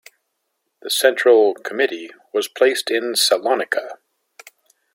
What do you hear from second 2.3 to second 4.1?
was placed in Salonica.